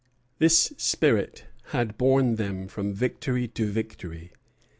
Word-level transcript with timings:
This 0.39 0.73
spirit 0.77 1.45
had 1.65 1.95
borne 1.95 2.37
them 2.37 2.67
from 2.67 2.91
victory 2.91 3.47
to 3.49 3.67
victory. 3.71 4.31